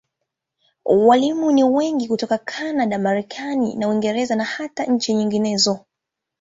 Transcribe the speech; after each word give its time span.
Walimu 0.85 1.51
ni 1.51 1.63
wengi 1.63 2.07
hutoka 2.07 2.37
Kanada, 2.37 2.99
Marekani 2.99 3.75
na 3.75 3.87
Uingereza, 3.87 4.35
na 4.35 4.43
hata 4.43 4.85
nchi 4.85 5.13
nyinginezo. 5.13 5.79